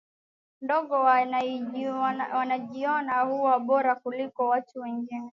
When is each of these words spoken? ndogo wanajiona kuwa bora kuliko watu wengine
ndogo 0.61 0.93
wanajiona 2.33 3.25
kuwa 3.25 3.59
bora 3.59 3.95
kuliko 3.95 4.47
watu 4.47 4.79
wengine 4.79 5.29